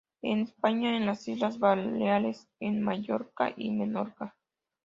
[0.23, 4.35] En España en las Islas Baleares en Mallorca y Menorca.